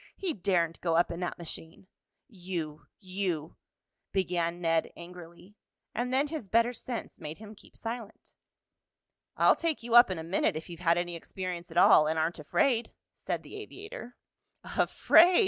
[0.15, 1.85] "He daren't go up in that machine."
[2.27, 3.57] "You you"
[4.17, 5.53] began Ned angrily,
[5.93, 8.33] and then his better sense made him keep silent.
[9.37, 12.17] "I'll take you up in a minute if you've had any experience at all, and
[12.17, 14.17] aren't afraid," said the aviator.
[14.63, 15.39] "Afraid!"